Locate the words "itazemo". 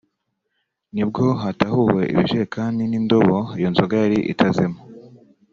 4.31-4.79